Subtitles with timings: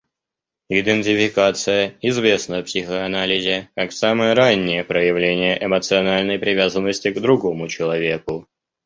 [0.69, 8.47] Идентификация известна в психоанализе как самое раннее проявление эмоциональной привязанности к другому человеку.